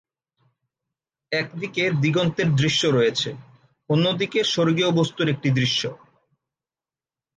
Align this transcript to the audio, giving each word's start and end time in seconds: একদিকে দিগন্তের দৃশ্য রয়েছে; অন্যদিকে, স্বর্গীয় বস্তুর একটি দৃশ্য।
একদিকে 1.31 1.83
দিগন্তের 2.01 2.49
দৃশ্য 2.55 2.81
রয়েছে; 2.87 3.29
অন্যদিকে, 3.89 4.39
স্বর্গীয় 4.43 4.89
বস্তুর 4.91 5.27
একটি 5.29 5.49
দৃশ্য। 5.51 5.81